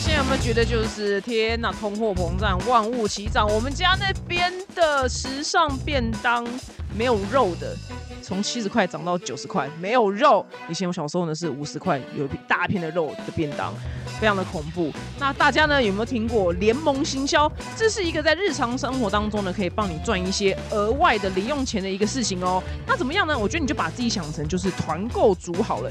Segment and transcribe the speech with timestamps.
[0.00, 3.48] 现在有没有觉得就是天哪，通货膨胀，万物齐涨？
[3.48, 6.46] 我们家那边的时尚便当
[6.96, 7.76] 没有肉的，
[8.22, 10.44] 从七十块涨到九十块，没有肉。
[10.68, 13.72] 以前我小时候呢是五十块有一大片的肉的便当，
[14.20, 14.90] 非常的恐怖。
[15.18, 17.50] 那大家呢有没有听过联盟行销？
[17.76, 22.62] 这是一个在日常生活当中呢可以帮你赚一些额外的零用钱的一个事情哦。
[22.86, 23.38] 那怎么样呢？
[23.38, 25.90] 我觉得你就把自己想成就是团购组好了。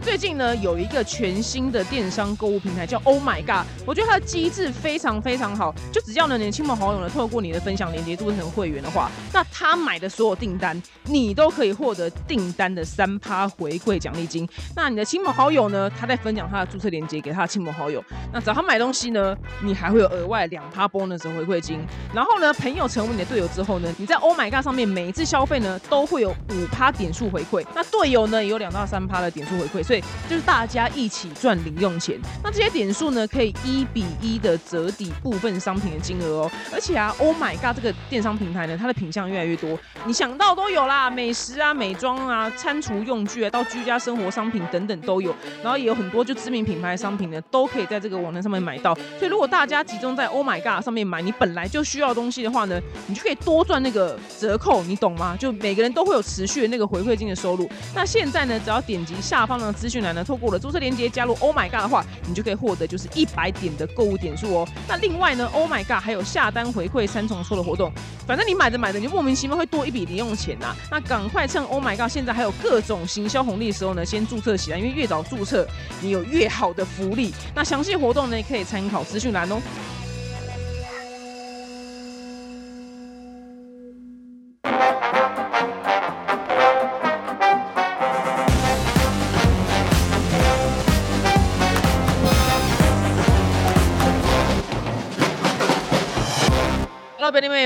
[0.00, 5.74] 最近呢有一个全新的电商购物平台叫 Oh My God，我觉得它的机制非常非常好。
[5.92, 14.48] 就只要呢你的亲朋好友呢透过你的分享链接注册成会员的话，那他买的所有订单，你都可以获得订单的三趴回馈奖励金。
[14.74, 18.02] 那你的亲朋好友呢，他在分享他的注册链接给他的亲朋好友，
[18.32, 21.80] 那只要他买东西呢，你还会有额外两趴 bonus 回馈金。
[22.14, 27.66] 然后呢，朋友成为你的队友之后呢，你在 Oh My God 上面每一次消费呢，都会有五趴点数回馈。
[27.74, 32.18] 那队友呢，也有两到三趴的点数回馈，所以就是大家一起赚零用钱。
[32.42, 36.50] 那这些点数呢，可以一比一的折抵部分商品的金额哦。
[36.72, 45.34] 而且啊，Oh My God 这个电商平台呢，它的品相越来越多，你想到都有啦，美食啊、美妆啊、餐厨用具啊，到居家生活商品等等都有。
[45.62, 48.94] 然后也有很多就知名品牌商品呢，都可以在这个网站上面买到。
[49.18, 55.36] 所以如果大家集中在 Oh My God 上面买你本来就需要东西的话呢，你就可以多赚那个折扣，你懂吗？
[55.38, 57.68] 就每个人都会有持续的那个回馈金的收入。
[57.94, 64.68] 那现在呢，只要点击下方的资讯栏呢，透过我的注册链接加入 Oh My God 的话，你就可以获得就是一百点的购物点数哦。
[64.88, 67.92] 那另外呢，Oh My God 还有下单回馈三重抽的活动，
[68.26, 70.76] 反正你买着买着，你就莫名其妙会多一笔零用钱呐。
[70.90, 75.66] 那赶快趁 Oh My God 现在还有各种行销红利的时候呢，先注册起来，因为越早注册，
[76.02, 77.32] 你有越好的福利。
[77.54, 79.58] 那详细活动呢，可以参考资讯栏哦。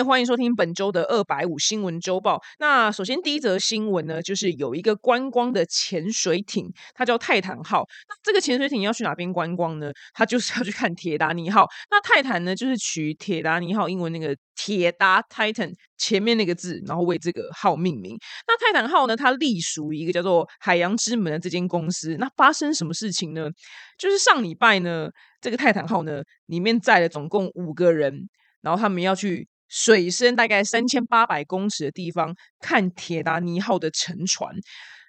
[0.05, 2.41] 欢迎收听本周的二百五新闻周报。
[2.59, 7.87] 那首先第一则新闻呢，就是有一个观光的潜水艇，它叫泰坦号。
[8.09, 9.93] 那这个潜水艇要去哪边观光呢？
[10.13, 11.69] 它就是要去看铁达尼号。
[11.91, 18.19] 那泰坦呢，就是取铁达尼号英文那个铁达 Titan 前面那个字，然后为这个号命名。
[18.49, 22.17] 那泰坦号呢，它隶属于一个叫做海洋之门的这间公司。
[22.19, 23.49] 那发生什么事情呢？
[23.99, 25.09] 就是上礼拜呢，
[25.41, 28.29] 这个泰坦号呢，里面载了总共五个人。
[28.63, 34.55] 然后他们要去水深大概三千八百公尺的地方看铁达尼号的沉船。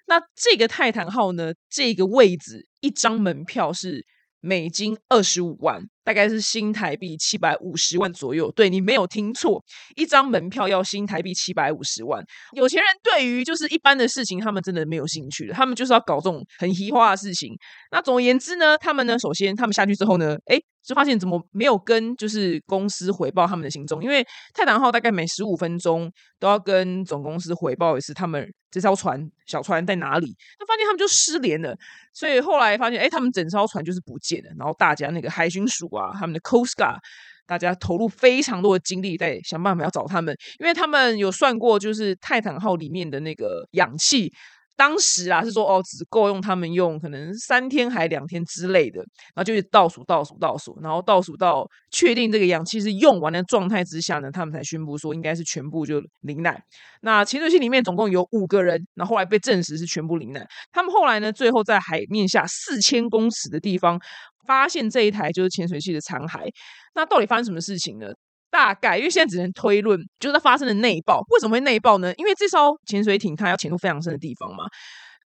[0.06, 4.06] 那这个泰坦号呢，这个位置一张门票是
[4.40, 8.50] 美金二十五万，大概是新台币七百五十万左右。
[8.52, 9.62] 对你没有听错，
[9.96, 12.24] 一张门票要新台币七百五十万。
[12.56, 17.54] 有钱人对于就是一般的事情，他们真的没有兴趣，他们就是要搞这种很奇花的事情。
[17.90, 20.58] 那总而言之呢，他们呢，首先他们下去之后呢，哎。
[20.84, 30.36] 就发现怎么没有跟就是公司回报他们的行踪，因为泰坦号大概每十五分钟都要跟总公司回报一次他们这艘船小船在哪里。
[30.58, 31.74] 那发现他们就失联了，
[32.12, 34.50] 所以后来发现，哎，他们整艘船就是不见了。
[34.58, 36.98] 然后大家那个海巡署啊，他们的 Coast Guard，
[37.46, 44.32] 大家投入非常多的精力在想办法要找他们，因为他们有算过，就是泰坦号里面的那个氧气。
[44.76, 48.98] 当时啊是说哦，只够用他们用可能三天还两天之类的，
[49.34, 56.60] 然后就倒数倒数倒数，然后倒数到确定这个氧气是用完的状态之下呢，他们才宣布说应该是全部就罹难。
[57.02, 60.44] 那潜水器里面总共有五个人，然后后来被证实是全部罹难。
[60.72, 64.00] 他们后来呢，最后在海面下四千公尺的地方
[64.46, 66.48] 发现这一台就是潜水器的残骸。
[66.94, 68.06] 那到底发生什么事情呢？
[68.54, 71.18] 大概因为现在只能推论，就是它发生了内爆。
[71.30, 72.14] 为什么会内爆呢？
[72.14, 74.64] 因为这艘潜水艇它要潜入非常深的地方嘛，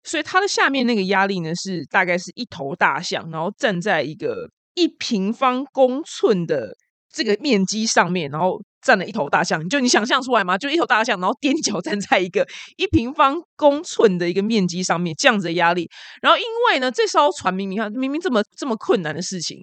[0.02, 6.74] 所以它的下面那个压力呢是大概是一头大象，然后站在一个一平方公寸的
[7.12, 9.68] 这个面积上面，然后站了一头大象。
[9.68, 10.56] 就你想象出来吗？
[10.56, 12.46] 就一头大象，然后踮脚站在一个
[12.76, 15.88] 一平方公寸的一个面积上面，这样子的压力。
[16.22, 19.58] 然后因为呢，这艘船明明看明明这么这么困难的事情。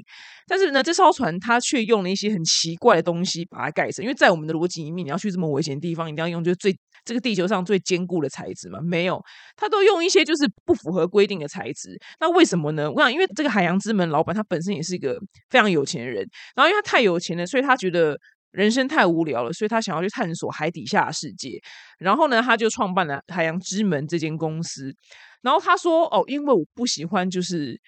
[0.48, 8.80] 但是呢，这艘船它却用了一些很奇怪的东西把它盖成，因为在我们的逻辑里面，你要去这么危险的地方，一定要用就是最这个地球上最坚固的材质嘛？
[8.80, 9.20] 没有，
[9.56, 12.00] 它都用一些就是不符合规定的材质。
[12.20, 12.92] 那为什么呢？
[12.92, 15.18] 我想，因为这个海洋之门老板他本身也是一个
[15.50, 16.24] 非常有钱的人，
[16.56, 18.16] 然后因为他太有钱了，所以他觉得
[18.56, 21.62] 人生太无聊了，所以他想要去探索海底下的世界。
[22.00, 24.96] 然后呢，他就创办了海洋之门这间公司。
[25.42, 27.80] 然后他说：“哦，因为我不喜欢就是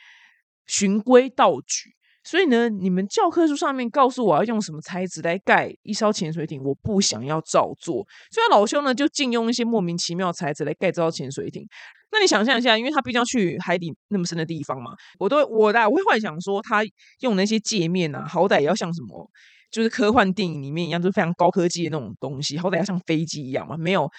[0.67, 8.05] 循规蹈矩。”所以呢，你们教科书上面告诉我要用什么材质来盖一艘潜水艇，我不想要照做。
[8.29, 11.65] 所以老兄呢，就禁用一些莫名其妙材质来盖这艘潜水艇。
[12.11, 16.83] 那你想象一下，因为他毕竟要去海底那么深的地方嘛，我都我的我会幻想说，他
[17.21, 19.31] 用那些界面啊，好歹也要像什么。
[19.69, 23.75] 就是科幻电影里面一样，就是非常高科技的那种东西，好歹要像飞机一样嘛。
[23.77, 24.09] 没有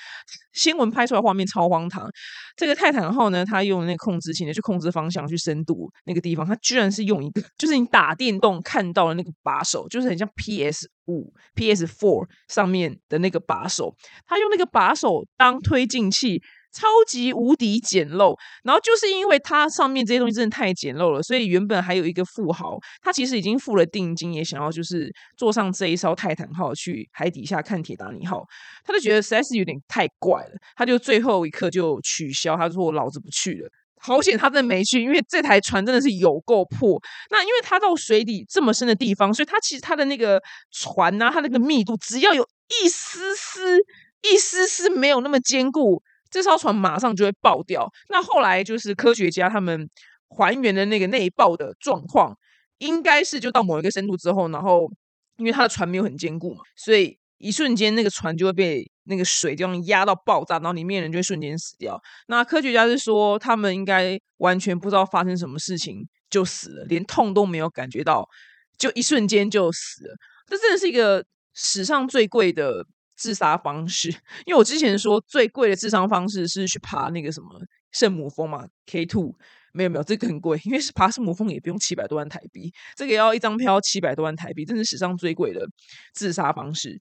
[0.53, 2.09] 新闻拍出来画面超荒唐。
[2.57, 13.95] 这个泰坦号呢，它用那个控制器呢去控制方向，去深度那个地方，它居然是用一个， 就是你打电动看到的那个把手，就是很像 PS 五、PS Four 上面的那个把手，
[14.27, 16.43] 它用那个把手当推进器。
[16.73, 28.45] 超级无敌简陋，然后就是因为它上面这些东西真的太简陋了，所以原本还有一个富豪，他其实已经付了定金，也想要就是坐上这一艘泰坦号去海底下看铁达尼号，
[28.85, 33.69] 他就觉得实在是有点太怪了，他就最后一刻就取消，他说我老子不去了。
[34.01, 37.03] 好险他真的没去，因为这台船真的是有够破。
[37.33, 42.47] 那因为它到水底这么深的地方，所以它其实它的那个船啊，它那个密度只要有
[42.85, 43.77] 一丝丝、
[44.23, 46.01] 一丝丝没有那么坚固。
[46.31, 47.91] 这艘船马上就会爆掉。
[48.09, 49.89] 那后来就是科学家他们
[50.29, 52.37] 还原的那个内爆的状况，
[52.79, 54.91] 应该是就到某一个深度之后，然后
[55.37, 62.01] 因为它的船没有很坚固嘛，所以一瞬间那个船就会被那个水这样压到爆炸，然后里面人就会瞬间死掉。
[62.27, 68.29] 那科学家是说，他们应该完全不知道发生什么事情就死了，连痛都没有感觉到，
[68.77, 70.15] 就一瞬间就死了。
[70.47, 72.85] 这真的是一个史上最贵的。
[73.19, 74.09] 自杀方式，
[74.47, 77.49] 因为我之前说最贵的自杀方式是去爬那个什么
[77.93, 79.35] 圣母峰嘛，K two
[79.73, 85.67] 没有没有，这个很贵，因为是爬圣母峰也不用七百多万台币，这个要一张票七百多万台币，这是史上最贵的
[86.15, 87.01] 自杀方式。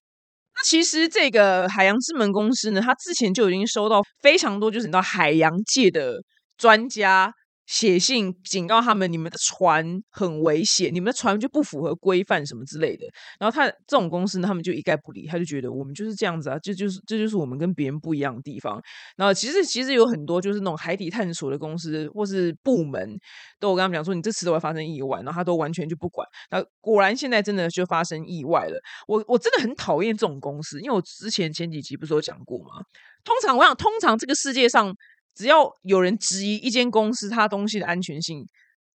[0.56, 6.22] 那其实这个海洋之门公司呢，它之前就已经收到非常多，就是你知道海洋界的
[6.58, 7.32] 专家。
[7.68, 13.06] 写信警告他们，你们的船很危险，你们的船就不符合规范什么之类的。
[13.38, 18.82] 然后他这种公司呢，他们就一概不理，他就觉得我们就是这样子啊，这就是这就是我们跟别人不一样的地方。
[19.18, 23.20] 然后其实其实有很多就是那种海底探索的公司或是部门，
[23.60, 26.26] 都我跟他们讲说，你这次都会发生意外，然后他都完全就不管。
[26.50, 28.80] 那果然现在真的就发生意外了。
[29.08, 32.82] 我我真的很讨厌这种公司，因为我之前前几集不是有讲过吗？
[33.26, 34.96] 通常我想，通常这个世界上。
[35.38, 38.44] 只要有人质疑一间公司它东西的安全性，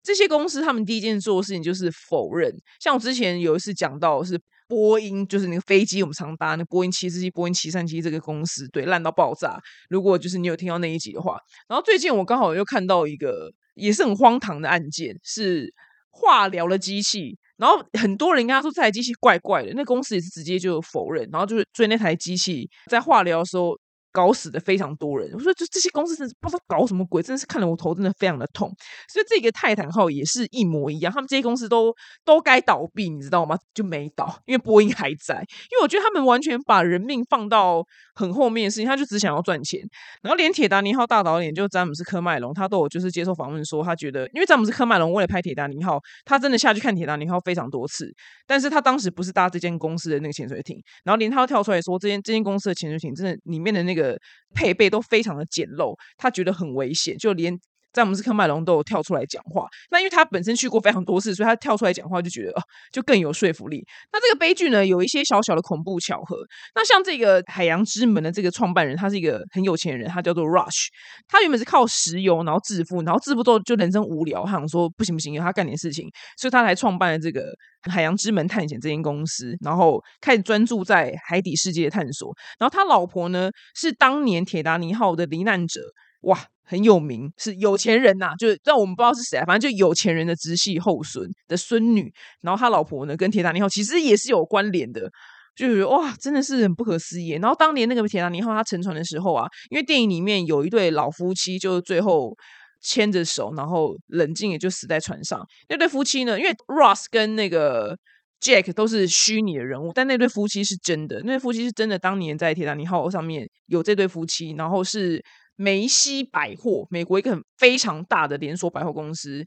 [0.02, 2.52] 这些公司他们第一件做的事情就是否认。
[2.80, 4.36] 像我之前有一次讲到是
[4.66, 9.56] 波音，就是那个飞机我们常搭那波音七四七、波音七三七这个公司，对，烂到爆炸。
[9.88, 15.72] 如果就是你有听到那一集的话，然后最近我刚好又看到一个也是很荒唐的案件，是
[16.10, 23.78] 化疗的机器，然后很多人跟他说这台机器怪怪的，那公司也是直接就否认，然后就是追那台机器在化疗的时候。
[24.12, 28.70] 搞死的非常多人，我说就这些公司真是不知道搞什么鬼，真的是看得我头真的非常的痛。
[29.08, 31.94] 所以这个泰坦号也是一模一样，他们这些公司都
[32.24, 33.56] 都该倒闭，你知道吗？
[33.72, 35.36] 就没倒，因为波音还在。
[35.70, 37.82] 因为我觉得他们完全把人命放到
[38.14, 39.80] 很后面的事情，他就只想要赚钱。
[40.20, 48.12] 然后连铁达尼号大导演就詹姆斯科麦隆，他都有就是接受访问说，他觉得因为詹姆斯科麦隆为了拍铁达尼号，他真的下去看铁达尼号非常多次，
[48.46, 54.01] 但是他当时不是搭这间公司的那个潜水艇，然后连他都跳出来说，这间这间公司的潜水艇真的里面的那个。
[54.02, 54.18] 的
[54.54, 57.58] 配备都非常的简陋，他觉得很危险，就连。
[57.92, 62.54] 詹姆斯科麦隆都有跳出来讲话，那因为他本身去过非常多次，所以他跳出来讲话就觉得，
[62.90, 63.84] 就更有说服力。
[64.12, 66.36] 那这个悲剧呢，有一些小小的恐怖巧合。
[66.74, 70.86] 那像这个海洋之门的这个创办人，他是一个很有钱人，他叫做 Rush。
[71.28, 76.08] 他原本是靠石油然后致富，然后致富之后就人生无聊，他想说不行不行，要他干点事情，
[76.38, 77.44] 所以他才创办了这个
[77.90, 82.34] 海洋之门探险这间公司，然后开始专注在海底世界的探索。
[82.58, 85.80] 然后他老婆呢，是当年铁达尼号的罹难者。
[86.22, 92.12] 哇，很有名，是有钱人呐，就是让我们不知道是谁，反正就有钱人的直系后孙的孙女。
[92.40, 95.10] 然后他老婆呢，跟铁达尼号其实也是有关联的，
[95.56, 97.30] 就是哇，真的是很不可思议。
[97.32, 102.36] 然后当年那个铁达尼号它沉船的时候啊，因为电影里面有一对老夫妻，就最后
[102.80, 105.44] 牵着手，然后冷静也就死在船上。
[105.68, 107.98] 那对夫妻呢，因为 Ross 跟那个
[108.40, 115.20] Jack 都是虚拟的人物，但那对夫妻是真的，那对夫妻是真的，当年在铁达尼号上面有这对夫妻，然后是。
[115.56, 119.44] 梅西百货，美国一个很非常大的连锁百货公司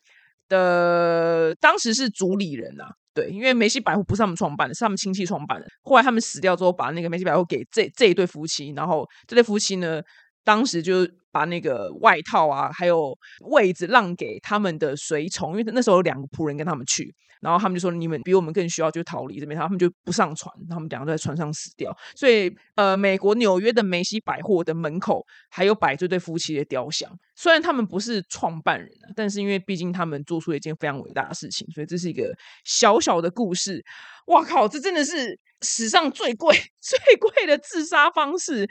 [0.48, 5.66] 的，当时是主理人啊，对，因为梅西百货不是他们创办的，是他们亲戚创办的。
[5.82, 10.02] 后来他们死掉之后，把那个梅西百货给这这一对夫妻，然后这对夫妻呢，
[10.44, 21.94] 当时就把那个外套啊，还有位置让给他们的随从，因为那时候有两个仆人跟他们去，然后他们就说你们比我们更需要就逃离这边，他们就不上船，他们两个都在船上死掉。
[22.16, 33.84] 所以呃，美国纽约的梅西百货的门口还有摆这对夫妻的雕像，虽然他们不是创办人，但是因为毕竟他们做出了一件非常伟大的事情，所以这是一个小小的故事。
[34.28, 38.66] 哇靠，这真的是史上最贵 最贵的自杀方式。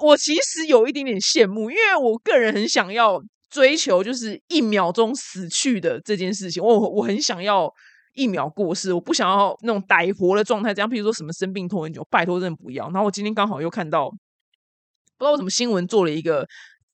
[0.00, 6.62] 我其实有一点点羡慕，因为我个人很想要追求，就是一秒钟死去的这件事情。
[6.62, 7.72] 我我很想要
[8.14, 10.72] 一秒过世，我不想要那种歹活的状态。
[10.72, 12.84] 这样，譬如说什么生病拖很久，拜托真的不要。
[12.90, 14.08] 然后我今天刚好又看到，
[15.16, 16.46] 不知道什么新闻做了一个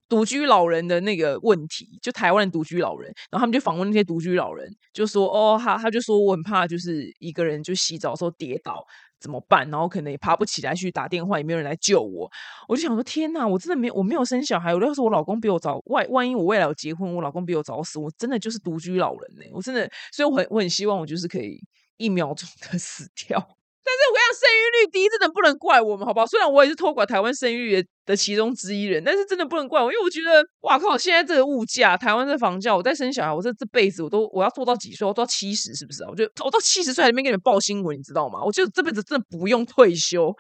[0.09, 8.85] 独居老人的那个问题，就台湾的独居老人，然后他们就访问那些独居老人，就说哦，他他就说我很怕，就是一个人就洗澡的时候跌倒。
[9.25, 9.67] 怎么办？
[9.71, 12.31] 然后可能也爬不起来去打电话，也没有人来救我。
[12.69, 13.49] 我就想说，天哪！
[13.49, 14.75] 我真的没，我没有生小孩。
[14.75, 19.45] 我要是我老公比我早，万万一我未来我结婚，我老公比我早死，我真的就是独居老人呢。
[19.55, 21.59] 我真的，所以我很我很希望我就是可以
[21.97, 23.57] 一秒钟的死掉。
[23.85, 26.27] 但是我跟你讲，生育率低真的不能怪我们，好不好？
[26.27, 30.97] 虽然我也是托管台湾生育的其中之一人，但是真的不能怪我，因为我觉得，哇靠！
[30.97, 35.07] 现在这个物价，台湾这房价，我再生小孩，我这这辈子我都我要做到几岁？
[35.07, 36.03] 我做到七十，是不是？
[36.05, 38.43] 我觉得我到七十岁还没给你们报新闻，你知道吗？
[38.43, 40.35] 我觉得这辈子真的不用退休。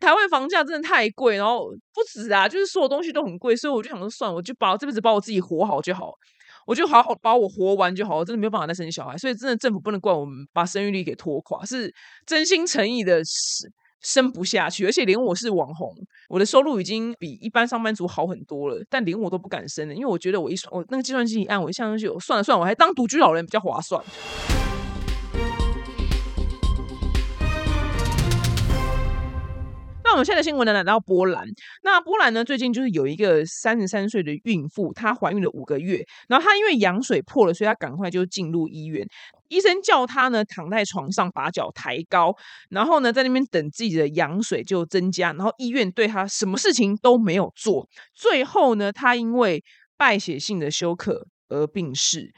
[0.00, 6.12] 台湾房价真的太贵，然后不止啊，就是所有东西都很贵，所以我就想说，算了，我就把这辈子把我自己活好就好。
[6.68, 11.90] 我就好好把我活完就好，我真的没有办法再生小孩，所以真的政府不能怪我们把生育率给拖垮，是
[12.26, 13.70] 真心诚意的生
[14.02, 15.90] 生不下去，而且连我是网红，
[16.28, 24.04] 我的收入已经比一般上班族好很多了，但连我都不敢生了，因为我觉得我一我那个计算机一按，我一下就算了算了，我还当独居老人比较划算。
[30.24, 31.46] 现在的新闻呢，来到波兰。
[31.82, 39.06] 那波兰呢，最近就是有一个三十三岁的孕妇，她怀孕了五个月，然后她因为羊水破了，所以她赶快就进入医院。
[39.48, 42.34] 医生叫她呢躺在床上，把脚抬高，
[42.68, 45.32] 然后呢在那边等自己的羊水就增加。
[45.32, 47.88] 然后医院对她什么事情都没有做。
[48.14, 49.64] 最后呢，她因为
[49.96, 52.32] 败血性的休克而病逝。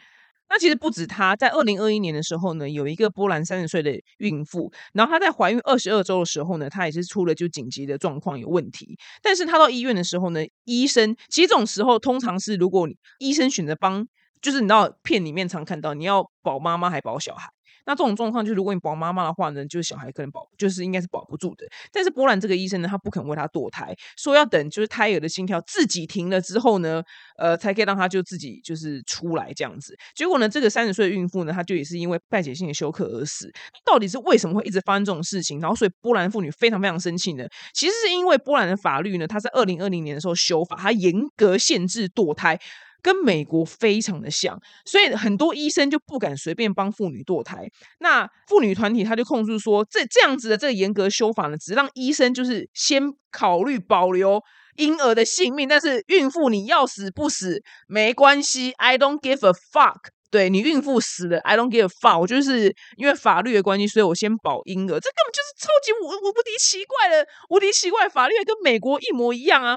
[0.51, 14.07] 那其实不止她，在二零二一年的时候呢，有一个波兰三十岁的孕妇，然后她在怀孕二十二周的时候呢，她也是出了就紧急的状况有问题，但是她到医院的时候呢，医生其实这种时候通常是如果你医生选择帮，
[14.43, 17.49] 就是你知道片里面常看到你要保妈妈还保小孩。
[17.87, 21.67] 那这种状况，就如果你保妈妈的话呢，就是小孩可能保，就是应该是保不住的。
[21.93, 27.03] 但是波兰这个医生呢，他不肯为他堕胎，说要等就是胎儿的心跳自己停了之后呢，
[27.37, 29.97] 呃，才可以让他就自己就是出来这样子。
[30.15, 33.51] 结果呢，这个三十岁的孕妇呢，她就也是因为败血性的休克而死。
[33.85, 35.61] 到底是为什么会一直发生这种事情？
[35.61, 37.45] 然后所以波兰妇女非常非常生气呢？
[37.75, 42.59] 其实是因为波兰的法律呢，它在二零二零年的时候修法，它严格限制堕胎。
[43.03, 47.69] 跟美国非常的像，所以很多医生就不敢随便帮妇女堕胎。
[47.99, 54.41] 那妇女团体他就控诉说，这这样子的这个严格修法呢，只让医生就是先考虑保留
[54.77, 60.11] 婴儿的性命，但是孕妇你要死不死没关系，I don't give a fuck。
[60.31, 62.21] 对你孕妇死了，I don't give a fuck。
[62.21, 65.01] 我就是因为法律的关系，所以我先保婴儿。
[65.01, 69.77] 这根本就是超级无无敌奇怪的无敌奇怪法律，跟美国一模一样啊。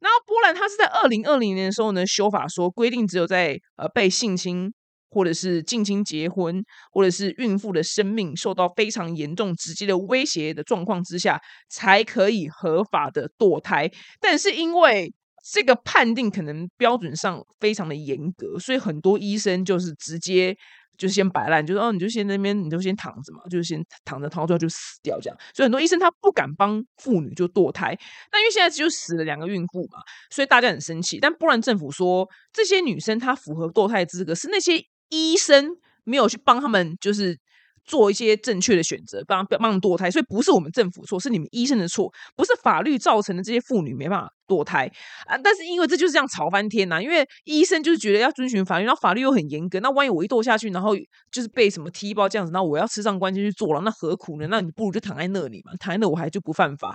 [0.00, 4.70] 然后波兰它是在二零二零年的时候呢修法说，规定只有在呃被性侵
[5.10, 13.90] 或者是近亲结婚，或者是孕妇的生命受到非常严重直接的威胁的状况之下，才可以合法的堕胎。
[14.20, 15.12] 但是因为
[15.52, 20.56] 这个判定可能标准上非常的严格，所以很多医生就是直接
[20.96, 25.38] 就先摆烂，就说哦，你就先那边，你就先躺着嘛，就先躺着，躺到最后就死掉这样。
[25.54, 27.94] 所以很多医生他不敢帮妇女就堕胎，
[28.32, 29.98] 那因为现在就死了两个孕妇嘛，
[30.30, 31.18] 所以大家很生气。
[31.20, 37.38] 但波兰政府说，这些女生她符合堕胎资格，是那些医生没有去帮他们，就是。
[37.86, 44.90] 做一些正确的选择，帮帮他们堕胎，所以不是我们政府错，是你们医生的错，不是法律造成的这些妇女没办法堕胎
[45.26, 45.38] 啊！
[45.38, 50.94] 但是因为这就是这样吵翻天呐，因为医生就是觉得要遵循法律，然后法律又很严格，那万一我一堕下去，然后
[51.30, 54.46] 就是被什么踢爆这样子，那我要吃上关进去坐了，那何苦呢？
[54.50, 56.90] 那你不如就躺在那里嘛，躺在那我还就不犯法。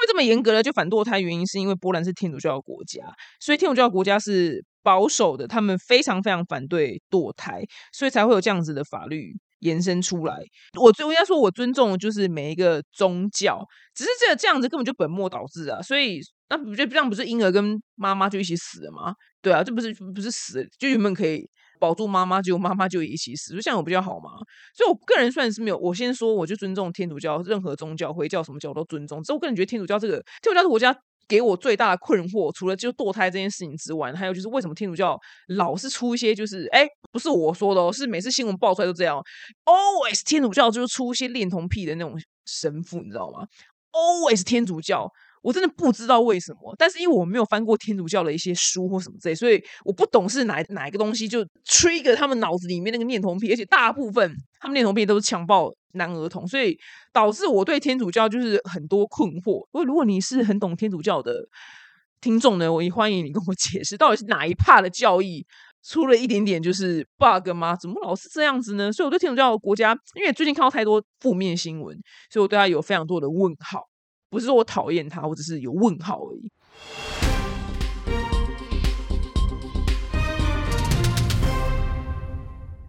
[0.00, 3.02] 为这么严格的就反堕胎，原因是因为波兰是天主教国家，
[3.40, 7.62] 所以天主教国家是保守的，他们非常非常反对堕胎，
[7.92, 9.36] 所以才会有这样子的法律。
[9.60, 10.36] 延伸出来，
[10.78, 15.82] 我我应该说，我尊重的就是每一个宗教，只是这这样子根本就本末倒置啊！
[15.82, 19.14] 所以那不就这样不是婴儿跟妈妈就一起死了吗？
[19.40, 24.30] 对啊，这不是不是死，就原本可以保住妈妈，结果妈妈就一起死，就这样有比较好吗？
[24.74, 29.22] 所以我个人算是没有，我先说，我就尊重天主教，任何宗教、回教什么教我都尊重。
[29.22, 30.96] 只是我个人觉得天主教这个天主教的国家。
[31.28, 35.14] 给我最大的困惑，除了就堕胎这件事情之外，还有就是为什么天主教
[35.48, 39.22] 老是出一些就是哎，不是我说的哦，是每次新闻爆出来都这样
[39.66, 43.46] ，always 天主教就是出一些恋童癖的那种神父，你知道吗
[43.92, 45.06] ？always 天主教。
[45.42, 56.76] 我真的不知道为什么，但是因为我没有翻过天主教的一些书或什么之类，所以我不懂是哪哪一个东西就 trigger 他们脑子里面那个念童癖，而且大部分他们念童癖都是强暴男儿童，所以
[57.12, 59.66] 导致我对天主教就是很多困惑。
[59.72, 61.46] 所以如果你是很懂天主教的
[62.20, 65.46] 听众呢，我也欢迎你跟我解释，到底是哪一派的教义
[65.84, 67.76] 出了一点点就是 bug 吗？
[67.76, 68.92] 怎么老是这样子呢？
[68.92, 71.96] 所以我对天主教国家，因为最近看到太多负面新闻，
[72.30, 73.84] 所以我对他有非常多的问号。
[74.30, 76.52] 不是说我讨厌他，我只是有问号而已。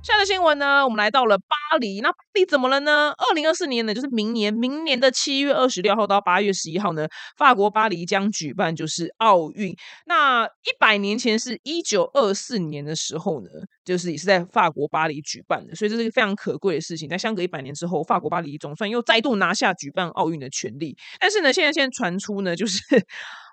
[0.01, 2.01] 下个新闻呢，我们来到了八黎。
[2.01, 3.11] 那巴黎怎么了呢？
[3.11, 7.07] 二零二四年呢，就是明年，明年的七月二十六号到八月十一号呢，
[7.38, 9.75] 法国巴黎将举办就是奥运。
[10.05, 13.49] 那一百年前是一九二四年的时候呢，
[13.85, 17.07] 就是也是在法国巴黎举办的，所以这是一个非常可贵的事情。
[17.07, 20.97] 在相隔一百年之后，法国巴黎总算又再度拿下举办奥运的权利。
[21.19, 22.79] 但是呢，现在现在传出呢，就是。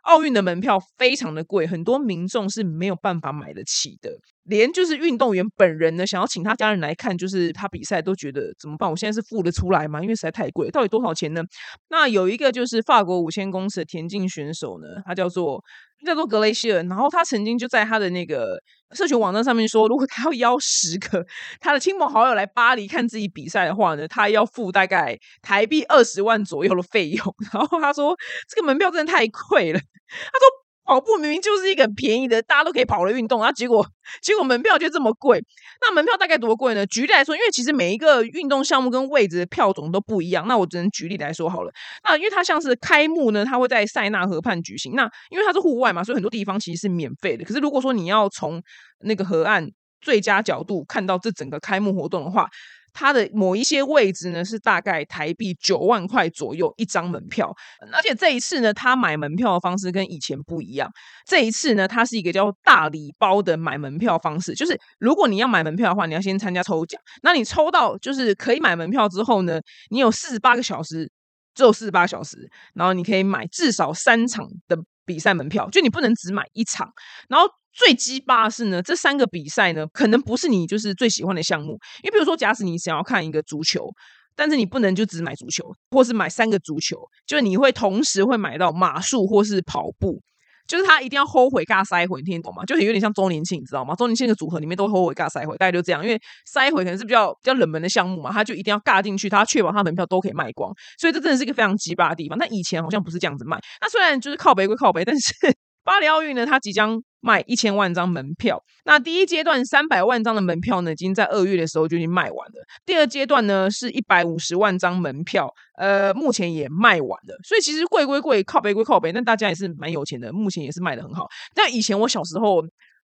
[0.06, 4.08] 奥运的门票非常的贵，很多民众是没有办法买得起的。
[4.44, 8.88] 连就是运动员本人呢，想要请他家人来看，就是他比赛都觉得怎么办？
[8.90, 10.00] 我现在是付得出来吗？
[10.00, 11.42] 因为实在太贵，到底多少钱呢？
[11.90, 15.62] 那有一个就是法国五千公尺的田径选手呢，他叫做。
[16.04, 21.24] 叫做格雷希尔，然后他曾经就在他的那个社群网站上面说，如果他要邀十个
[21.58, 27.34] 他的亲朋好友来巴黎看自己比赛的话呢，他要付大概台币二十万左右的费用。
[27.50, 28.14] 然后他说，
[28.46, 29.80] 这个门票真的太贵了。
[29.80, 30.65] 他说。
[30.86, 33.84] 跑步明明就是一个很便宜的，大家都可以跑的运动，然后结果
[34.22, 35.44] 结果门票就这么贵。
[35.80, 36.86] 那门票大概多贵呢？
[36.86, 41.72] 举例来说，因为其实每一个运动项目跟位置的票种都不一样，那我只能举例来说好了。
[42.04, 44.94] 那因为它像是开幕呢，它会在塞纳河畔举行。
[44.94, 47.44] 那因为它是户外嘛，所以很多地方其实是免费的。
[47.44, 48.62] 可是如果说你要从
[49.00, 49.68] 那个河岸
[50.00, 52.48] 最佳角度看到这整个开幕活动的话，
[52.98, 57.54] 它的某一些位置呢，是大概台币九万块左右一张门票，
[57.92, 60.90] 而且这一次呢，他买门票的方式跟以前不一样。
[61.26, 66.98] 这一次呢，它是一个叫大礼包的买门票方式，就是如果你要买门票的话，你要先参加抽奖。
[67.22, 69.60] 那你抽到就是可以买门票之后呢，
[69.90, 71.12] 你有四十八个小时，
[71.54, 76.92] 只有四十八小时，然后你可以买至少三场的比赛门票，就你不能只买一场，
[77.28, 77.48] 然后。
[77.78, 81.78] 最鸡巴的是呢，这三个比赛呢，可能不是你就是最喜欢的项目。
[82.02, 83.86] 你比如说，假使你想要看一个足球，
[84.34, 90.22] 但是你不能就只买足球，或是买三个足球，就你会同时会买到马术或是跑步，
[90.66, 92.64] 就是他一定要后悔尬塞回，你听懂吗？
[92.64, 93.94] 就是有点像周年庆，你知道吗？
[93.94, 96.02] 周年庆的组合里面都后悔尬塞回，大概就这样。
[96.04, 100.72] 因为塞回可能是比较比较冷门的项目嘛，他就一定要尬进去，他确保他门票都可以卖光。
[100.98, 102.36] 所以这真的是一个非常鸡巴的地方。
[102.38, 103.58] 那以前好像不是这样子卖。
[103.80, 105.32] 那虽然就是靠北归靠北，但是。
[105.86, 108.62] 巴黎奥运呢，它即将卖一千万张门票。
[108.84, 112.64] 那第一阶段三百万张的门票呢，已经在二月的时候就已经卖完了。
[112.84, 117.36] 第二阶段呢，是一百五十万张门票，呃，目前也卖完了。
[117.42, 121.26] 所以其实贵归贵，靠北归靠北，但大家也是蛮有钱的，目前也是卖的很好。
[121.52, 122.62] 但以前我小时候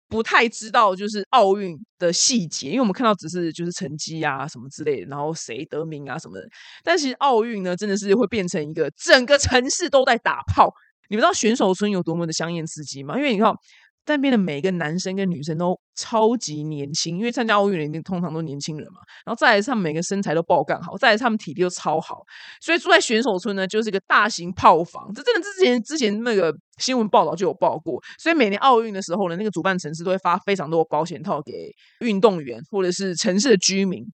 [0.07, 6.47] 不太知道就是奥运的细节，因为我们看到只是就是成绩啊什么之类的，然后谁得名啊什么的。
[6.83, 10.73] 但其实奥运呢，真的是会变成一个整个城市都在打炮。
[11.07, 13.15] 你们知道选手村有多么的香艳刺激吗？
[13.15, 13.53] 因为你看
[14.07, 18.99] 那边的每个男生跟女生都超级年轻，因为参加奥运的通常都年轻人嘛。
[19.25, 22.23] 然后再来，他们每个身材都爆干好，再来他们体力都超好，
[22.61, 25.11] 所以住在选手村呢，就是一个大型炮房。
[25.13, 27.99] 这真的之前之前那个新闻报道就有报过。
[28.19, 31.51] 所以每年奥运的时候呢，那个主办城市都会发非常多保险套给
[32.01, 34.05] 运动员或者是城市的居民。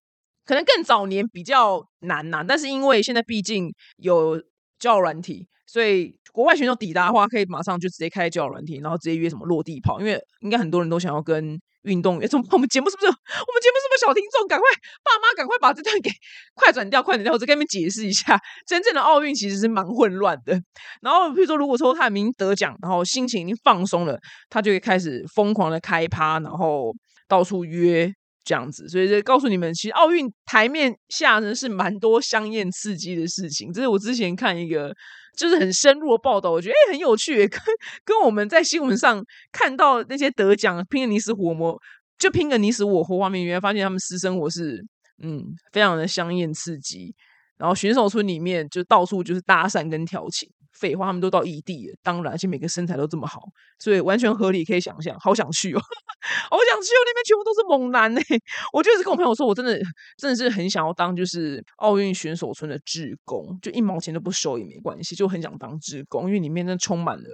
[0.44, 4.42] 可能更早年比较难呐，但是因为现在毕竟有
[4.82, 5.46] 交友软体。
[5.64, 10.00] 所以国外选手抵达的话，可以马上就直接开交友软体，然后直接约什么落地跑。
[10.00, 12.28] 因为应该很多人都想要跟运动员。
[12.28, 13.06] 怎么我们节目是不是？
[13.06, 13.16] 我们
[13.62, 14.46] 节目是不是小听众？
[14.48, 14.66] 赶快
[15.02, 16.10] 爸妈赶快把这段给
[16.54, 17.32] 快转掉，快转掉！
[17.32, 20.60] 我再跟你们解释一下，真正的奥运其实是蛮混乱的。
[21.00, 24.18] 然后比如说，如果说他明得奖，然后心情已经放松了，
[24.50, 26.92] 他就会开始疯狂的开趴，然后
[27.26, 28.12] 到处约
[28.44, 28.88] 这样子。
[28.88, 33.72] 所以就告诉你们，其实奥运台面下呢是蛮多香艳刺激的事情。
[33.72, 34.94] 这是我之前看一个。
[35.34, 37.58] 就是很深入的报道，我觉得哎很有趣，跟
[38.04, 41.74] 跟我们在新闻上看到那些得奖拼个你死我活，
[42.18, 44.84] 就拼个你死我活画面，原来发现他们私生活是
[45.22, 47.14] 嗯非常的香艳刺激。
[47.62, 50.50] 然后选手村里面就到处就是搭讪跟调情。
[50.72, 53.42] 废话，他们都到异地了，当然，而且每个身材都这么好，
[53.78, 55.16] 所以完全合理，可以想象。
[55.20, 55.78] 好想去哦，
[56.50, 58.20] 好想去哦，那边全部都是猛男呢。
[58.72, 59.78] 我就是跟我朋友说，我真的
[60.16, 67.28] 真的是很想要当就是奥运选手村的志工，就一毛钱都不收也没关系，就很想当志工，因为里面那充满了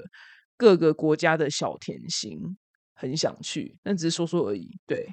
[0.57, 2.39] 各个国家的小甜心，
[2.93, 4.69] 很想去，但只是说说而已。
[4.87, 5.07] 对。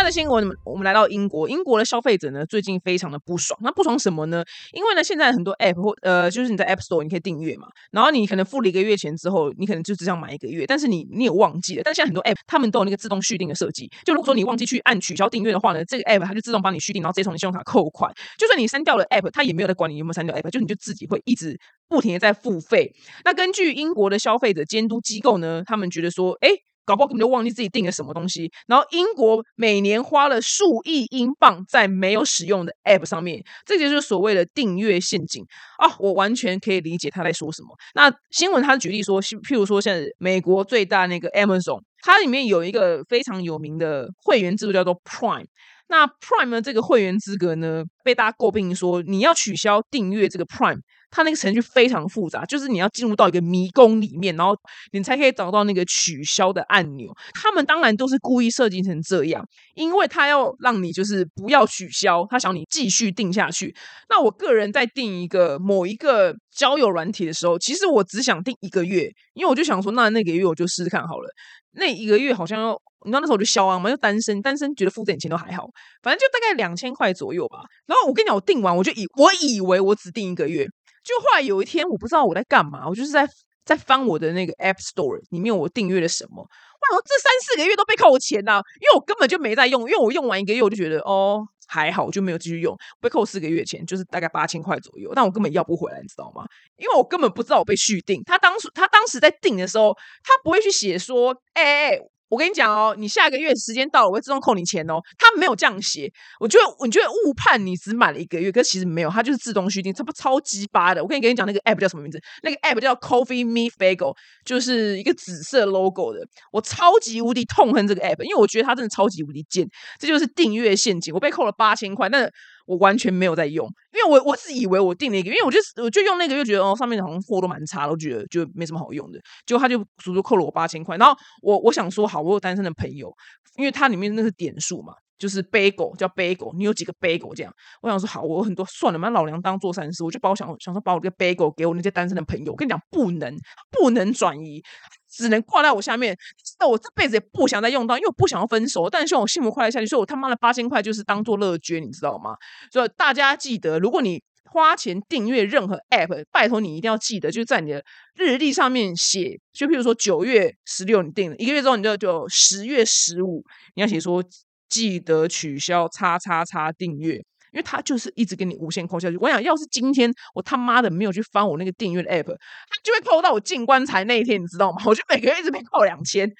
[0.00, 1.46] 下的新闻，我们来到英国。
[1.46, 3.58] 英国的消费者呢，最近非常的不爽。
[3.62, 4.42] 那不爽什么呢？
[4.72, 7.68] 因为呢，现在很多 App 或呃，就是你在 App Store 你可以订阅嘛。
[7.90, 11.82] 然后你可能付了一个月钱之后，你可能就只想买一个月，但是你你也忘记了。
[11.84, 13.90] 但现在很多 App 他们都有那个自动续订的设计。
[14.02, 18.10] 就如果说你忘记去按取消订阅的话呢，这个 App 它就自动帮你续订，然后直接从你信用卡扣款。
[18.38, 21.60] 就算你删掉了 App，它也没有在管你有没有删掉 App，就你就自己会一直
[21.90, 22.90] 不停的在付费。
[23.26, 26.48] 那根据英国的消费者监督机构呢，他们觉得说，哎。
[26.84, 35.44] 搞不好根本就忘记自己订了什么东西，然后英国每年花了数亿英镑在没有使用的 App 上面，这就是所谓的订阅陷阱
[35.78, 35.94] 啊！
[35.98, 37.68] 我完全可以理解他在说什么。
[37.94, 45.46] 那新闻他举例说，譬如说像美国最大那个 Amazon，它里面有一个非常有名的会员制度叫做 Prime。
[45.88, 50.78] 那 Prime 的这个会员资格呢，被大家诟病说，你要取消订阅这个 Prime，
[51.10, 54.54] 它那个程序非常复杂，就是你要进入到一个迷宫里面，然后
[54.92, 57.12] 你才可以找到那个取消的按钮。
[57.34, 59.44] 他们当然都是故意设计成这样，
[59.74, 63.74] 因为他要让你就是不要取消，他想你继续定下去。
[64.08, 71.28] 那我个人在定一个某一个交友软体的时候，其实我只想定一个月，因为我就想说，那那个月我就试试看好了。
[71.72, 72.80] 那一个月好像要。
[73.06, 75.66] 你知道那时候我就消啊嘛，就单身，单身觉得付这点钱都还好，
[76.02, 77.60] 反正就大概两千块左右吧。
[77.86, 80.66] 然后我跟你讲，我定完我就以我以为我只定一个月，
[81.02, 83.28] 就后来有一天我不知道我在干嘛，我就是在
[83.64, 96.44] 在翻我的那个 App Store 里面我订阅了什么，哇，这三四个月都被扣钱呐，因为我根本就没在用，因为我用完一个月我就觉得哦还好，我就没有继续用，被扣四个月钱，就是大概八千块左右，但我根本要不回来，你知道吗？
[96.76, 101.98] 因为我根本不知道我被续订，他当初他当时在订的时候，他不会去写说，哎。
[102.30, 104.94] 我跟你讲哦，你下个月时间到了，我会自动扣你钱哦。
[105.18, 111.02] 他没有这样写，我觉得，我觉得误判你只买了一个月，可其实没有，他就是自动续订，这不超级巴的。
[111.02, 112.18] 我跟你跟你讲，那个 app 叫什么名字？
[112.42, 116.20] 那个 app 叫 Coffee Me Bagel，就是一个紫色 logo 的。
[116.52, 119.68] 我超级无敌痛恨这个 app，因为我觉得它真的超级无敌贱。
[119.98, 122.30] 这就是订阅陷阱，我被扣了八千块，那。
[122.66, 123.68] 我完全没有在用，
[124.06, 129.20] 因为我我是以为我订了一个，因为我就我就用那个，就觉得哦，上面好像货都蛮差，我觉得就没什么好用的。
[129.46, 130.96] 结果他就足足扣了我八千块。
[130.96, 133.12] 然后我我想说，好，我有单身的朋友，
[133.56, 137.52] 因为它里面那是点数嘛，就是 bagel 叫 bagel，你有几个 bagel 这样？
[137.82, 142.52] 我想说，好，我很多算了嘛，老娘当做善事，我就把我想想说，把我这个 bagel 给我那些单身的朋友。
[142.52, 143.36] 我跟你讲，不能
[143.70, 144.62] 不能转移。
[145.10, 146.16] 只能挂在我下面，
[146.60, 149.86] 那我这辈子也不想再用到，因为我不想要分手，但是希望我幸福快乐下去。
[149.86, 152.36] 所以我他妈的八千块就是当做乐捐，你知道吗？
[152.72, 163.44] 所以大家记得，如果你花钱订阅任何 app，拜托你一定要记得，就在你的日历上面写，就譬如说九月十六你订了一个月之后，你就就十月十五
[163.74, 164.24] 你要写说
[164.68, 167.24] 记得取消叉叉叉订阅。
[167.52, 169.16] 因为他就是一直给你无限扣下去。
[169.16, 174.82] 我想要是今天我他妈的没有去翻我那个订阅的 app，他就会扣到我进棺材那一天，你知道吗？
[174.86, 176.30] 我就每个月一直被扣两千。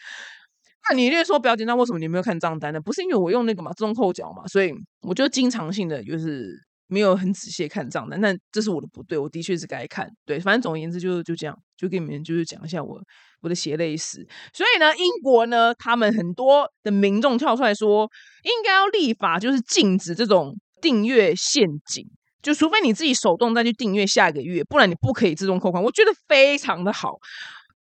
[0.88, 2.80] 那你就说不要紧张，为什么你没有看账单呢？
[2.80, 6.54] 不是因为我用那个嘛自动扣缴嘛，所以我就经常性的就是
[6.86, 8.18] 没有很仔细看账单。
[8.20, 10.08] 但这是我的不对，我的确是该看。
[10.24, 12.98] 对，反正总而言之就就这样，就给你们就是讲一下我
[13.42, 14.26] 我的血泪史。
[14.54, 18.10] 所以呢，英国呢，他们很多的民众跳出来说，
[18.44, 20.56] 应该要立法，就是禁止这种。
[20.80, 22.06] 订阅陷阱，
[22.42, 25.82] 就除非你自己手动再去订阅下一个月，不然你不可以自动扣款。
[25.82, 27.12] 我觉得非常的好，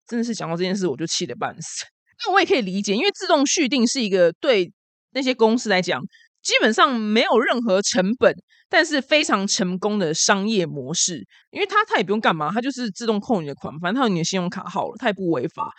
[0.06, 1.84] 真的是讲到这件事我就气得半死。
[2.24, 4.70] 那我也可以理解，因为自动续订是一个对
[5.12, 6.00] 那些公司来讲，
[6.42, 8.34] 基本上没有任何成本，
[8.68, 11.26] 但是非常成功的商业模式。
[11.50, 15.72] 因为他他也不用干嘛，他就是自动扣你的款，反正他有你的信用卡号了，他也不违法。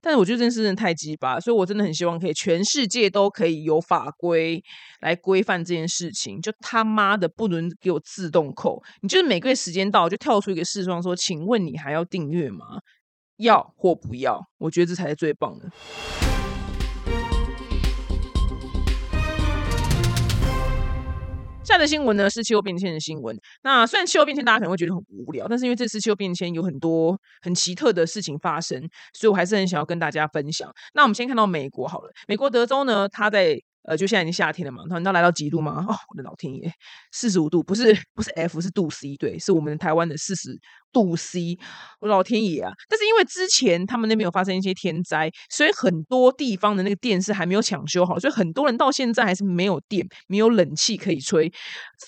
[0.00, 4.62] 但是我觉得这件事真的太鸡巴，所以我真的很希望可以全世界都可以有法规
[5.00, 6.40] 来规范这件事情。
[6.40, 12.80] 就他妈的不能给我自动扣，你就是每个月时间到就跳出一个视窗说：“请问你还要订阅吗？
[13.38, 15.68] 要或不要？”我觉得这才是最棒的。
[21.68, 23.38] 下的新闻呢是气候变迁的新闻。
[23.62, 28.80] 那虽然气候变迁大家可能会觉得很无聊，但是因为这次气候变迁有很多很奇特的事情发生，
[29.12, 30.72] 所以我还是很想要跟大家分享。
[30.94, 35.82] 那我们先看到美国好了，美国德州呢，它在呃，就现在已经夏天了嘛，难道来到几度吗？
[35.88, 36.70] 哦，我的老天爷，
[37.10, 40.50] 四十五度，不是不是 F 是度 C，对，是我们台湾的四十
[40.92, 41.56] 度 C，
[42.00, 42.70] 我老天爷啊！
[42.86, 51.50] 但是因为之前他们那边有发生一些天灾，所以很多地方的那个电视还没有抢修好，所以很多人到现在还是没有电，没有冷气可以吹，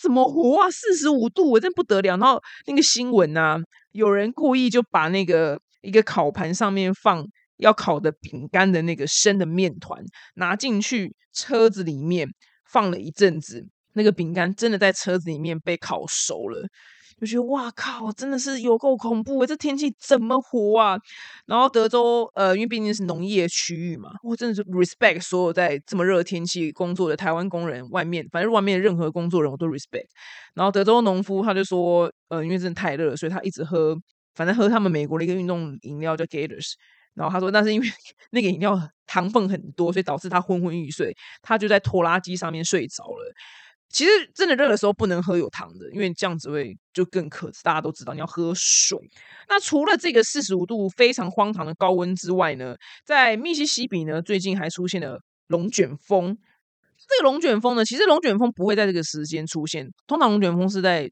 [0.02, 0.70] 怎么活啊？
[0.70, 2.16] 四十五度，我真不得了。
[2.18, 3.58] 然后那个新闻啊，
[3.92, 7.26] 有人故意就把那个一个烤盘上面放。
[7.60, 10.02] 要烤的饼干的那个生的面团
[10.34, 12.28] 拿进去车子里面
[12.64, 16.66] 放了一阵子，那个饼干真的在车子里面被烤熟了，
[17.20, 19.44] 就觉得哇靠，真的是有够恐怖！
[19.44, 20.96] 这天气怎么活啊？
[21.46, 30.06] 然后德州呃，因为毕竟是农业区域嘛，我真的是 respect 所有在这么热的天气工作的台湾工人，外面反正外面任何工作人我都 respect。
[30.54, 33.94] 然后德州农夫他就说，呃，因为真的太热了，所以他一直喝，
[34.34, 36.72] 反正喝他们美国的一个运动饮料叫 Gators。
[37.20, 37.86] 然后他说，那是因为
[38.32, 41.14] 那个饮料糖分很多，所以导致他昏昏欲睡。
[41.42, 43.34] 他就在拖拉机上面睡着了。
[43.90, 47.50] 其实真的热的时候不能喝有糖的，因为这样子会就更渴。
[47.62, 48.98] 大家都知道你要喝水。
[49.48, 56.38] 那除了这个四十五度非常荒唐的高温之外呢，在密西西比呢，最近还出现了龙卷风。
[56.96, 61.10] 这个龙卷风呢，其实龙卷风不会在这个时间出现，通常龙卷风是在。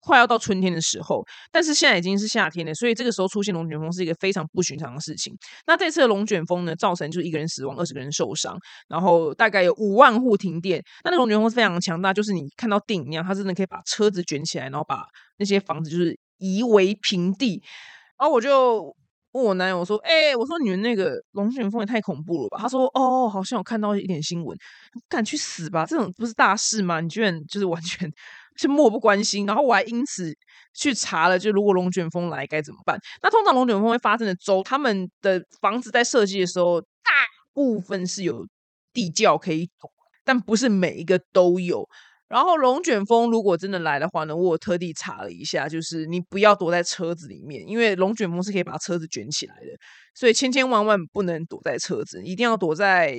[0.00, 5.36] 快要到春天的时候，但是现在已经是夏天了，所以这个时候出现龙卷风是一个非常不寻常的事情。
[5.66, 8.58] 那这次的龙卷风呢，造成就是一个人死亡，二十个人受伤，
[8.88, 10.82] 然后大概有五万户停电。
[11.04, 15.04] 那那龙卷风是非常强大，就是你看到电影一样，它真的可以把车子卷起来，然后把
[15.38, 17.62] 那些房子就是夷为平地。
[18.18, 18.94] 然后我就
[19.32, 24.56] 问我男友说：“哎，我说你们那个龙卷风也太恐怖了吧？”他说：“哦，好像有看到一点新闻，
[25.08, 25.84] 敢去死吧？
[25.84, 27.00] 这种不是大事吗？
[27.00, 28.10] 你居然就是完全。”
[28.58, 30.34] 是漠不关心，然后我还因此
[30.74, 32.98] 去查了，就如果龙卷风来该怎么办？
[33.22, 36.86] 那通常龙卷风会发生的州，他们的房子在设计的时候，大
[37.54, 38.46] 部分是有
[38.92, 39.90] 地窖可以躲，
[40.24, 41.88] 但不是每一个都有。
[42.28, 49.66] 然后龙卷风如果真的来的话呢，我特地查了一下，就是你不要躲在车子里面，因为龙卷风是可以把车子卷起来的，
[50.14, 53.18] 所以千千万万不能躲在车子，一定要躲在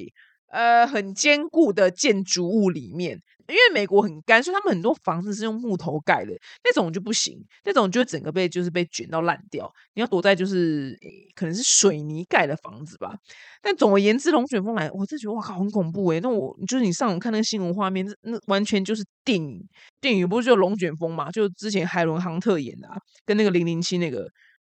[0.51, 3.19] 呃很坚固的建筑物里面。
[3.49, 6.31] 因为美国很干，所以他们很多房子是用木头盖的，
[6.63, 9.71] 那种就不行，那种就整个被就是被卷到烂掉。
[9.95, 10.97] 你要躲在就是
[11.35, 13.13] 可能是水泥盖的房子吧。
[13.61, 16.19] 但总而言之，龙卷风来，我真觉得哇靠，很恐怖诶。
[16.21, 19.67] 那我就是你上网看那个新闻画面，那完全就是电影，
[19.99, 21.29] 电影不是就龙卷风嘛？
[21.31, 24.29] 就之前海伦亨特演的，啊跟那个零零七那个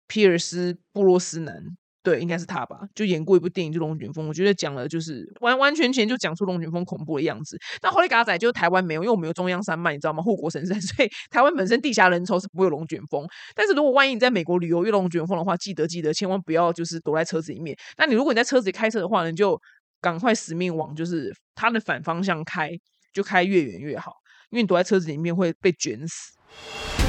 [0.07, 1.63] 皮尔斯布洛斯南。
[2.03, 2.81] 对，应该是他吧？
[2.95, 7.59] 就演过一部电影，就《龙卷风》，我觉得讲了就是完完全全就讲出龙卷风恐怖的样子。
[7.83, 10.23] 那霍利嘎仔就台湾没有，因为我们有中央山脉，你知道吗？
[10.23, 13.27] 护国神山， 所以台湾本身地下人稠是不会有龙卷风。
[13.55, 17.77] 但是如果万一你在美国旅游遇龙卷风的话，记得记得千万不要就是躲在车子里面。
[17.99, 19.61] 那你如果你在车子里开车的话呢，就
[20.01, 22.71] 赶快死命往就是它的反方向开，
[23.13, 24.13] 就开越远越好，
[24.51, 27.00] 因为你躲在车子里面会被卷死。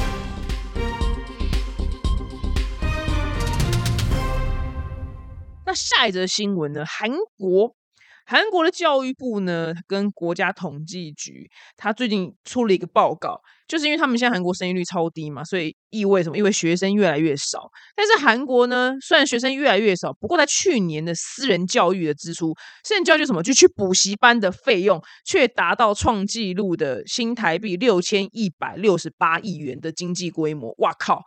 [5.74, 6.84] 下一则新闻呢？
[6.86, 7.74] 韩国，
[8.26, 13.40] 韩国的教育部呢，跟国家统计局，他最近出了一个报告。
[13.72, 16.36] 就是因为他们现在韩国生育率超低嘛，所以意味什么？
[16.36, 17.70] 因为学生越来越少。
[17.96, 22.54] 但是韩国呢，虽然学生越来越少，不过在去年的私人教育的支出，
[22.84, 23.42] 私人教育什么？
[23.42, 30.74] 就去补习班的费用，却达到创纪录的新台币六千一百六十八亿元的经济规模。
[30.76, 31.22] 哇靠，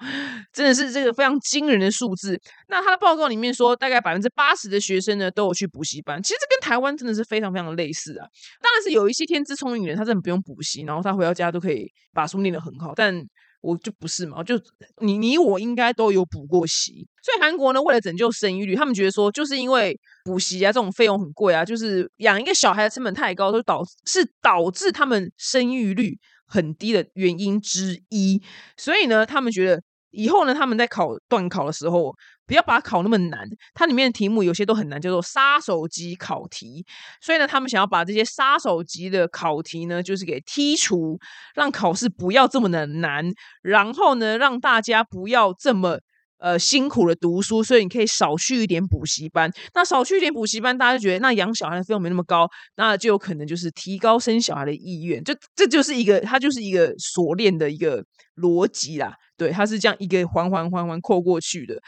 [0.53, 2.39] 真的是这个非常惊人的数字。
[2.67, 6.21] 那他的报告里面说，大概百分之八十的学生呢都有去补习班。
[6.21, 8.27] 其实这跟台湾真的是非常非常的类似啊。
[8.61, 12.27] 当然是有一些天资聪明人，他真的不用补习，然后他回到家都可以把。
[12.43, 13.13] 练的很好，但
[13.61, 14.59] 我就不是嘛，就
[15.01, 28.39] 你你我应该都有补过习，所以韩国呢，为了拯救生育率，他们觉得说，就是因为补习啊这种费用很贵啊，就是养一个小孩的成本太高，就导是导致他们生育率很低的原因之一。
[28.77, 29.81] 所以呢，他们觉得
[30.15, 32.15] 以后呢，他们在考段考的时候。
[32.47, 36.85] 不要把它考那么难，它里面的题目有些都很难，叫做杀手级考题。
[37.19, 41.17] 所以呢，他们想要把这些杀手级的考题呢，就是给剔除，
[41.55, 43.25] 让考试不要这么的难，
[43.63, 45.97] 然后呢，让大家不要这么
[46.45, 47.63] 呃辛苦的读书。
[47.63, 49.51] 所以你可以少去一点补习班。
[49.73, 55.23] 那少去一点补习班，大家就觉得那养小孩的费用没那么高，那就有可能就是提高生小孩的意愿。
[55.23, 58.05] 就这就是一个，它就是一个锁链的一个
[58.35, 59.15] 逻辑啦。
[59.35, 61.81] 对，它是这样一个环环环环扣过去的。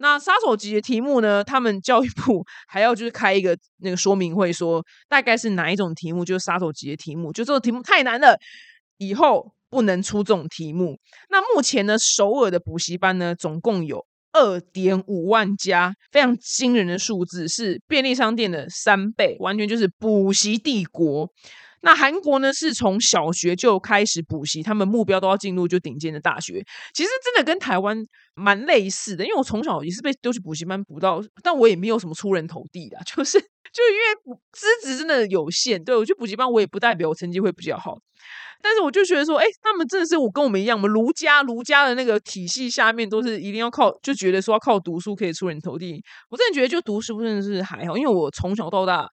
[0.00, 1.42] 那杀手级的题目呢？
[1.42, 8.38] 他们教育部 还要就是开一个那个说明会，说大概是哪一种题目就是杀手级的题目，就这个题目太难了，
[8.98, 10.98] 以后不能出这种题目。
[11.30, 21.30] 那目前呢，首尔的补习班呢，总共有二点五万家，非常惊人的数字，是便利商店的三倍，完全就是补习帝国。
[21.80, 26.64] 那韩国呢，是从小学就开始补习，他们目标都要进入就顶尖的大学。
[26.92, 27.96] 其实真的跟台湾
[28.34, 35.82] 蛮类似的，因为我从小也是被丢去补习班补到，但我也没有什么出人头地的， 就是就因为资质真的有限。
[35.82, 37.96] 对我去补习班，我也不代表我成绩会比较好。
[38.60, 46.02] 但是我就觉得说，哎，他们真的是我跟我们一样，我们儒家儒家的那个体系下面都是一定要靠，就觉得说要靠读书可以出人头地。
[46.28, 49.08] 我真的觉得就读书真的是还好，因为我从小到大。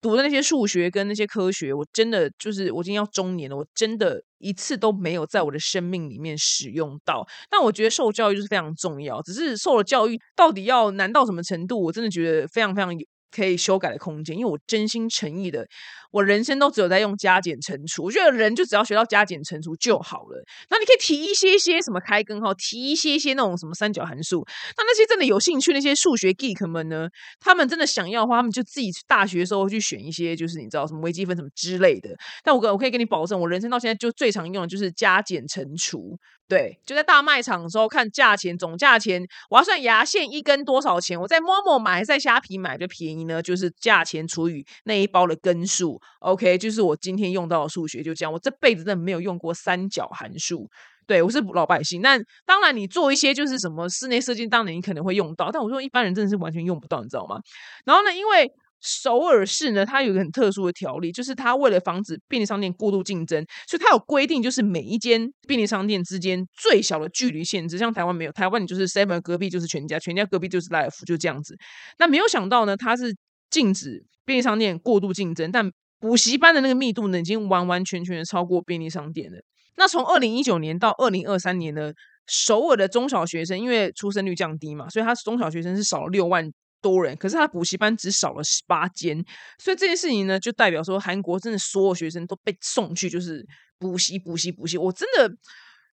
[0.00, 7.26] 读的那些数学跟那些科学，我真的就是我已经要中年了，我真的一次都没有在我的生命里面使用到。
[7.50, 14.36] 但我觉得受教育就是非常重要，只是受了教育到底要难到什么程度，我真的觉得非常非常有可以修改的空间。
[14.36, 15.66] 因为我真心诚意的。
[16.12, 20.42] 我人生都只有在用加减乘除，我觉得人就只要学到加减乘除就好了。
[20.70, 24.42] 那你可以提一些些什么开根号，提一些些那种什么三角函数。
[24.78, 27.06] 那那些真的有兴趣那些数学 geek 们呢？
[27.38, 32.08] 他们真的想要的话，他们就自己大学时候去选一些，就是你知道什么微积分什么之类的。
[32.42, 36.16] 但我我可以跟你保证，我人生到现在就最常用的就是加减乘除。
[36.48, 43.42] 对，就在大卖场的时候看价钱，总价钱我要算牙线一根多少钱，我在 Momo 买还是在虾皮买就便宜呢？
[43.42, 46.00] 就是价钱除以那一包的根数。
[46.20, 48.32] OK，就是我今天用到的数学就这样。
[48.32, 50.68] 我这辈子真的没有用过三角函数。
[51.04, 55.50] 对我是老百姓，那当然你做一些就是什么室内设计，当然你可能会用到。
[55.52, 57.40] 但我说一般人真的是完全用不到，你知道吗？
[57.84, 58.50] 然后呢，因为
[58.88, 67.76] 首尔市呢，它有一个很特殊的条例，就是它为了防止便利商店过度竞争，所以它有规定，就是每一间便利商店之间最小的距离限制。
[67.76, 71.56] 像台湾没有，台湾你就是 Seven 隔壁就是全家，全家隔壁就是 Life，就这样子。
[71.98, 73.12] 那没有想到呢，它是
[73.50, 75.68] 禁止便利商店过度竞争，但
[75.98, 79.38] 补习班的那个密度呢，已经完完全全的超过便利商店了。
[79.76, 81.92] 那从二零一九年到二零二三年呢，
[82.26, 86.48] 首尔的中小学生因为出生率降低嘛，所以他中小学生是少了六万
[86.86, 89.16] 多人，可是他补习班只少了十八间。
[89.58, 93.44] 所以这件事情呢，就代表说韩国真的所有学生都被送去就是
[93.78, 94.78] 补习补习补习。
[94.78, 95.30] 我真的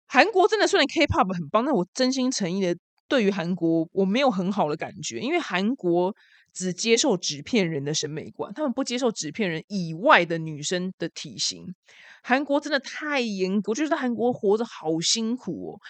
[0.06, 2.76] 韩国真的虽然 K-pop 很棒，但我真心诚意的
[3.08, 6.14] 对于韩国我没有很好的感觉，因为韩国。
[6.56, 11.74] 只接受纸片人的审美观，他们不接受纸片人以外的女生的体型。
[12.22, 15.80] 韩国真的太严格，我觉得在韩国活着好辛苦哦。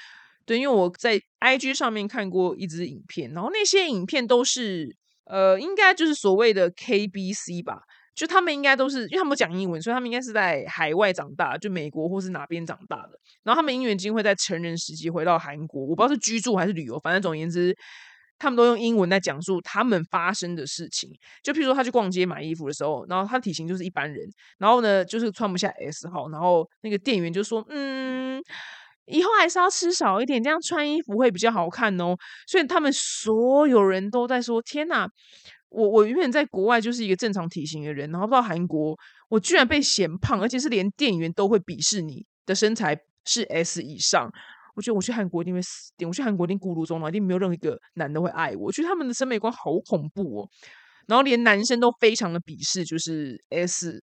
[0.46, 7.82] 对，因为我在 IG 上面看过一支影片，然后那些影片都是呃，应该就是所谓的 KBC 吧，
[8.14, 13.18] 就他们应该都是，因为他们讲英文，所以他们应该是在海外长大，就美国或是哪边长大的。
[13.42, 17.76] 然后他们因缘机会在成人时期回到韩国，我不知道是居住还是旅游，反正总言之。
[18.38, 21.10] 他们都用英文在讲述他们发生的事情，
[21.42, 24.28] 就譬如说他去逛街买衣服的时候，然后他体型就是一般人，
[24.58, 28.38] 然后呢就是穿不下 S 号，然后那个店员就说：“嗯，
[29.06, 32.14] 以后还是要吃少一点，这样穿衣服会比较好看哦。”
[32.46, 35.08] 所以他们所有人都在说：“天哪，
[35.68, 38.96] 我我永远在国外就是一个正常体型的人，然后到韩国，
[39.28, 44.30] 我居然被嫌胖，而且是连店员都会鄙视你的身材是 S 以上。”
[44.76, 48.64] 我觉得我去韩国一定会死，我去韩国一定孤独终老，一定没有任何一个男的会爱我。
[48.64, 50.48] 我觉得他们的审美观好恐怖哦，
[51.06, 54.02] 然后连男生都非常的鄙视，就是 S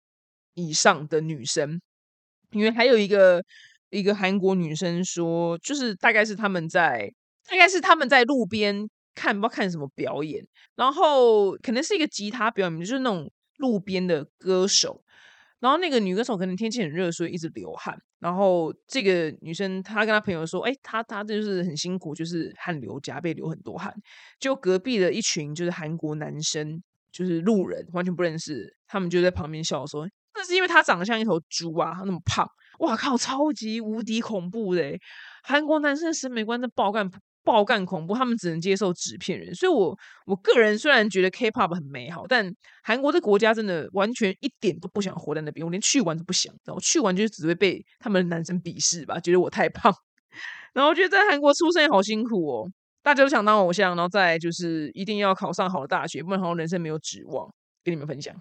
[0.56, 1.80] 以上的女生。
[2.50, 3.44] 因为还有一个
[3.96, 7.12] 一个韩国女生说，就是大概是他们在，
[7.50, 15.02] 大概是他们在路边看不知道看什么表演，然后可能是一个吉他表演，就是那种路边的歌手。
[15.60, 17.98] 然后那个女歌手可能天气很热，所以一直流汗。
[18.20, 23.92] 然后这个女生她跟她朋友说：“哎，她她就是很辛苦，就是汗流浃背，流很多汗。”
[24.40, 32.48] 就隔壁的一群就是韩国男生，就是路人，完全不认识，他们就在旁边笑说：“那是因为他长得像一头猪啊，他那么胖。”
[32.80, 34.98] 哇靠，超级无敌恐怖的！
[35.44, 37.10] 韩国男生的审美观真爆干。
[37.46, 39.96] 爆干恐怖，他们只能接受纸片人，所以我
[40.26, 49.94] 我个人虽然觉得 K-pop 很美好，但韩国这国家真的完全一点都不想活在那边，我连去玩都不想，然后去玩就只会被他们男生鄙视吧，觉得我太胖，
[50.74, 52.72] 然后觉得在韩国出生也好辛苦哦，
[53.04, 57.48] 大家都想当偶像，然后再就是一定要考上好的大学，不然好像人生没有指望，
[57.84, 58.36] 跟你们分享。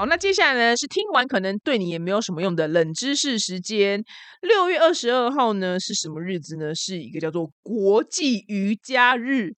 [0.00, 4.02] 好，那接下来呢是听完可能对你也没有什么用的冷知识时间。
[4.40, 6.74] 六月二十二号呢是什么日子呢？
[6.74, 9.50] 是一个叫做国际瑜伽日。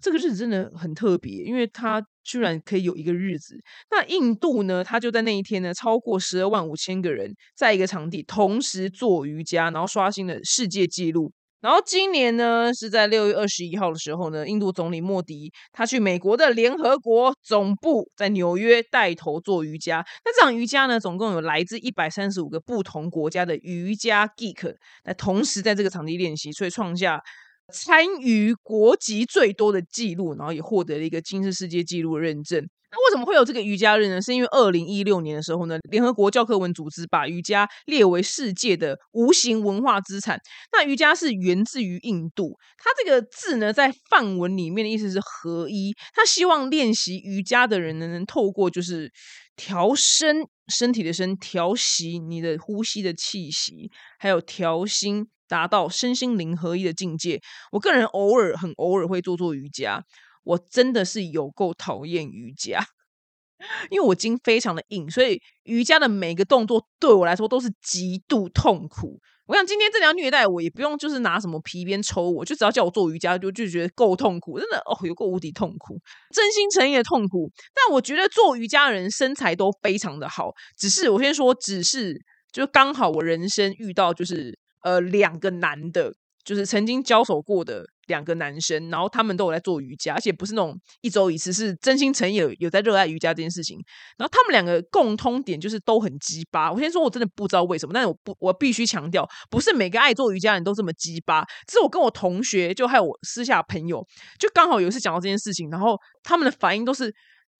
[0.00, 3.56] 这个日子真的很特别，因为它居然可以有一个日子。
[3.90, 11.32] 那印度呢，它就在那一天呢，超过十二万五千个人在一个场地同时做瑜伽，然后刷新了世界纪录。
[11.64, 20.04] 然后今年呢，是在六月二十一号的时候呢，印度总理莫迪他去美国的联合国总部，在纽约带头做瑜伽。
[20.26, 24.74] 那这场瑜伽呢，总共有来自一百三十五个不同国家的瑜伽 geek
[25.04, 27.18] 那同时在这个场地练习，所以创下
[27.74, 32.64] 参与国籍最多的记录，然后也获得了一个金氏世界纪录认证。
[32.92, 34.22] 那为什么会有这个瑜伽日呢？
[34.22, 40.38] 是因为二零一六年的时候呢，联合国教科文组织把瑜伽列为世界的无形文化资产。
[40.72, 45.92] 那瑜伽是源自于印度，它这个字呢，在梵文里面的意思是合一。
[46.14, 49.10] 他希望练习瑜伽的人呢，能透过就是
[49.56, 57.40] 调身身体的身，调息你的呼吸的气息，还有调心，达到身心灵合一的境界。
[57.72, 60.04] 我个人偶尔很偶尔会做做瑜伽。
[60.44, 62.86] 我真的是有够讨厌瑜伽，
[63.90, 69.18] 因为我筋非常的硬，所以瑜伽的每个动作对我来说都是极度痛苦。
[69.46, 76.00] 我想今天这样虐待我，也不用就是拿什么皮鞭抽我，就只要叫我做瑜伽，就就觉得够痛苦，真的哦，有够无敌痛苦，
[76.32, 77.50] 真心诚意的痛苦。
[77.74, 82.20] 但我觉得做瑜伽的人身材都非常的好，只是我先说，只是
[82.52, 86.14] 就刚好我人生遇到就是呃两个男的。
[86.44, 93.78] 就是曾经交手过的两个男生，然后他们都有在做瑜伽，而且不是那种一周一次，是真心诚意有有在热爱瑜伽这件事情。
[94.16, 96.72] 然后他们两个共通点就是都很鸡巴。
[96.72, 101.44] 我先说，我真的不知道为什么，但是我不，我必须强调，不是每个爱做瑜伽人都这么鸡巴。
[101.66, 104.06] 只是我跟我同学，就还有我私下朋友，
[104.38, 107.14] 就刚好有一次讲到这件事情，然后他们的反应都是。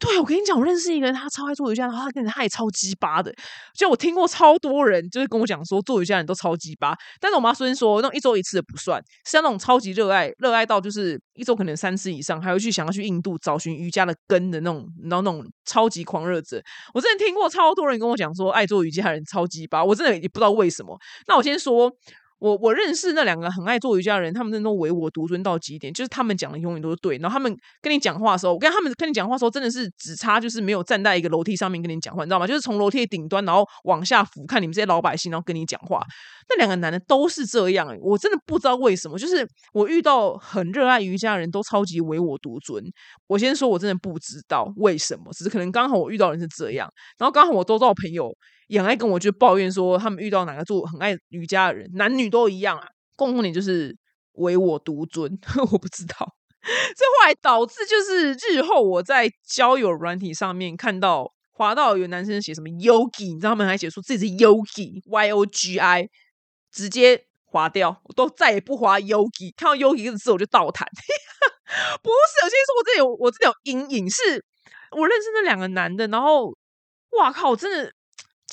[0.05, 3.35] 对，我跟你讲，我认识一个人，他超爱做瑜伽，然后他跟他也超鸡巴的。
[3.75, 6.95] 就我听过超多人，就是跟我讲说，做瑜伽人都超鸡巴。
[7.21, 16.63] 但是我妈虽然说，那种一周一次的不算，像那种超级热爱，热爱到就是一周可能三次以上，还会去想要去印度找寻瑜伽的根的那种，然后那种超级狂热者。
[16.93, 20.99] 我真的听过超多人跟我讲说，爱做瑜伽的人超鸡巴，我真的也不知道为什么。
[21.27, 21.91] 那我先说。
[22.45, 27.17] 我我认识那两个很爱做瑜伽的人，他们真的都唯我独尊到极点，就是他们讲的永远都是对。
[27.17, 32.47] 然后他们跟你讲话的时候，我跟他们跟你讲话的时候，真的是只差就是没有站在一个楼梯上面跟你讲话，你知道吗？
[32.47, 36.03] 就是从楼梯的顶端然后往下俯瞰你们这些老百姓，然后跟你讲话。
[36.51, 39.19] 那两个男的都是这样，我真的不知道为什么。
[39.19, 42.85] 就是我遇到很热爱瑜伽的人都超级唯我独尊。
[43.27, 46.87] 我先说，我真的不知道为什么，只是可能刚好我遇到人是这样，
[47.17, 48.31] 然后刚好我周遭朋友。
[48.69, 52.87] 也爱跟我就抱怨说，他们遇到哪个做很爱瑜伽的人，男女都一样啊，
[53.17, 53.97] 共同点就是
[54.33, 55.39] 唯我独尊。
[55.71, 56.35] 我不知道，
[56.65, 66.09] 这后来导致就是日后我在交友软体上面看到滑到有男生写什么 Yogi，你知道他们还写说自己是 Yogi，Y O G I，
[66.73, 70.89] 直接划掉，我都再也不滑 Yogi，看到 Yogi 这个字我就倒弹。
[72.03, 74.45] 不是，我先说我这有我这有阴影，是
[74.93, 76.57] 我认识那两个男的，然后
[77.19, 77.93] 哇靠，真的。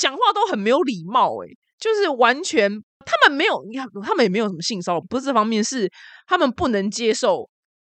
[0.01, 2.67] 讲话都很没有礼貌，诶，就是完全
[3.05, 5.87] 他们没有，你看他们也没有什么性骚扰，不是这方面，是
[6.25, 7.47] 他们不能接受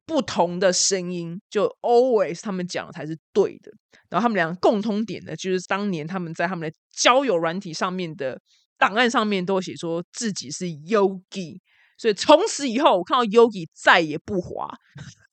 [0.08, 3.72] 不同的声音，就 always 他们讲的才是对的。
[4.10, 8.42] 然后他们两个共通点呢，就是当年他们在他们的交友软体上面的
[8.80, 11.60] 档案上面都写说自己是 Yogi，
[11.96, 14.68] 所以从此以后我看到 Yogi 再也不滑。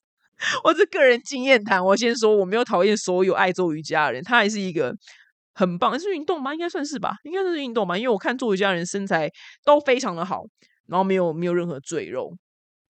[0.63, 4.95] 我是个人经验谈，我先说我没有讨厌所有爱做瑜伽的人，他还是一个。
[5.57, 6.53] 很棒，是运动吗？
[6.53, 7.97] 应该算是吧，应该是运动吧。
[7.97, 9.29] 因为我看做瑜伽人身材
[9.65, 10.43] 都非常的好，
[10.87, 12.31] 然后没有没有任何赘肉，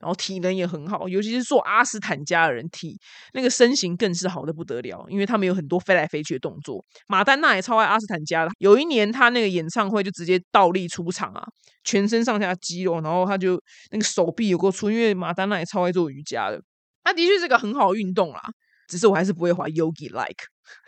[0.01, 2.99] 然后体能也很好，尤其是做阿斯坦加的人体
[3.35, 6.85] 那个身形更是好的不得了，因为他们有很多飞来飞去的动作。
[7.07, 11.43] 马丹娜也超爱阿斯坦加的，有一年他那个演唱会就直接倒立出场啊，
[11.85, 13.63] 全身上下肌肉，然后他就
[13.93, 16.61] 那个手臂有够粗，因为马丹娜也超爱做瑜伽的，
[17.05, 18.41] 他的确是个很好运动啦。
[18.89, 20.45] 只是我还是不会滑 Yogi like，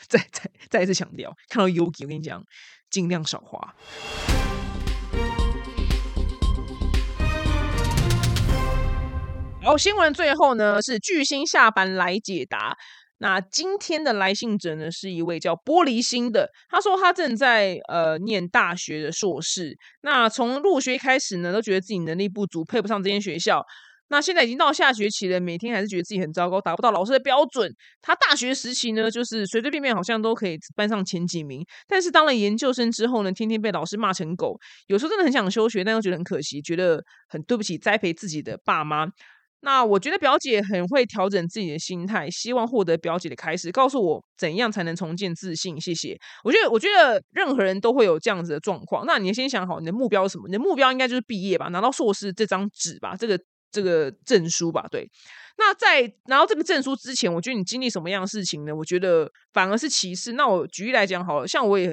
[0.09, 2.43] 再再再一次强调，看到 Yogi 我跟你讲，
[2.91, 3.75] 尽量少滑。
[9.61, 12.77] 然后新闻最后呢是巨星下班来解答。
[13.21, 23.61] 那今天的来信者呢是一位叫玻璃心的，他说他正在呃念大学的硕士，那从入学开始呢都觉得自己能力不足，配不上这间学校。
[24.11, 27.71] 那现在已经到下学期了，每天还是觉得自己很糟糕，达不到老师的标准。
[28.01, 34.59] 他大学时期呢，就是随随便便好像都可以班上前几名，但是当了研究生之后呢，天天被老师骂成狗。
[34.87, 39.07] 有时候真的很想休学，但又觉得很可惜，觉得很对不起栽培自己的爸妈。
[39.61, 45.79] 那我觉得表姐很会调整自己的心态，希望获得表姐的开始，告诉我怎样才能重建自信。
[45.81, 46.17] 谢谢。
[46.45, 49.05] 我觉得，我觉得任何人都会有这样子的状况。
[49.05, 50.47] 那你先想好你的目标是什么？
[50.47, 53.39] 你的目标应该就是毕业吧，拿到硕士这张纸吧，这个。
[53.71, 55.09] 这个证书吧，对。
[55.57, 58.73] 那在拿到这个证书之前，我觉得你经历什么样的事情呢？
[58.75, 60.33] 我觉得反而是歧视。
[60.33, 61.93] 那我举例来讲，好了，像我也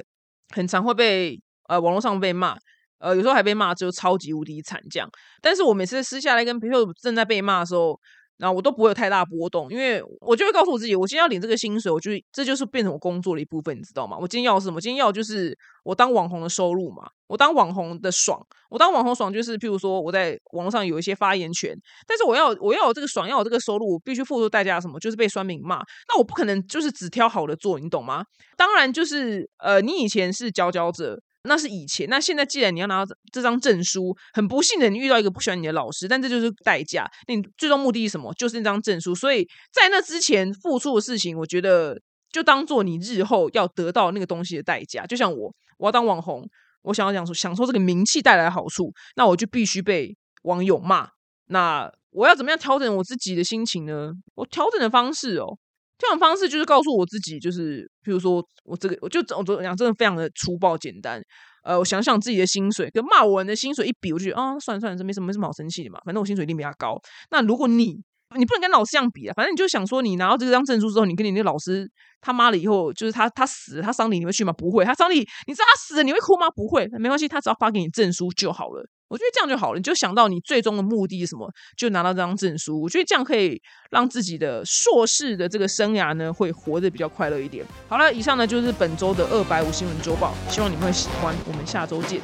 [0.54, 1.36] 很常会被
[1.68, 2.56] 呃网络上被骂，
[2.98, 5.10] 呃，有时候还被骂，就超级无敌惨这样。
[5.42, 7.98] 但是我每次私下来跟朋友正在被骂的时候，
[8.38, 14.16] 然后我都不会有太大波动，因为我就会告诉我自己，我今天要领这个薪水，我就这就是变成我工作的一部分，你知道吗？
[14.20, 14.80] 我今天要什么？
[14.80, 21.74] 今天要就是我当网红的收入嘛，我当网红的爽，我当网红爽就是，譬如说我在网络上有一些发言权，
[22.06, 25.00] 但是我要我要有这个爽，要有这个收入，我必须付出代价，什么？
[25.00, 25.76] 就是被酸民骂，
[26.08, 28.22] 那我不可能就是只挑好的做，你懂吗？
[28.56, 31.18] 当然就是呃，你以前是佼佼者。
[31.46, 37.10] 那是以前，那现在既然你要拿到这张证书，很不幸的你遇到一个不喜欢你的老师，但这就是代价。
[37.28, 38.32] 你最终目的是什么？
[38.34, 39.14] 就是那张证书。
[39.14, 41.98] 所以在那之前付出的事情，我觉得
[42.30, 45.06] 就当做你日后要得到那个东西的代价。
[45.06, 46.46] 就像我，我要当网红，
[46.82, 51.08] 我想要讲说享受这个名气带来的好处，那我就必须被网友骂。
[51.46, 54.10] 那我要怎么样调整我自己的心情呢？
[54.34, 55.58] 我调整的方式哦。
[55.98, 61.22] 这种方式就是告诉我自己，就是比如说我这个，我就我我讲真的非常的粗暴简单。
[61.62, 65.98] 呃，我想想自己的薪水跟骂我人的薪水一比，我就觉得啊，算了算了，这没什么没什么好生气的嘛。
[66.04, 66.96] 反正我薪水一定比他高。
[67.30, 67.96] 那如果你
[68.36, 71.90] 你不能跟老师这样比啊，反正你就想说，你拿到这张证书之后，你跟你那老师
[72.20, 74.52] 他妈了以后，就是他他死了，他伤你你会去吗？
[74.52, 74.84] 不会。
[74.84, 75.16] 他伤你
[75.46, 76.48] 你知道他死了你会哭吗？
[76.50, 78.86] 不会，没关系，他只要发给你证书就好了。
[79.08, 82.80] 我觉得这样就好了，你就想到你最终的目的是什么，就拿到这张证书。
[82.82, 87.64] 我觉得这样可以让自己的硕士的这个生涯呢，会活得比较快乐一点。
[87.88, 91.34] 好了，以上呢就是本周的二百五新闻周报，希望你们会喜欢。
[91.46, 92.20] 我们下周见。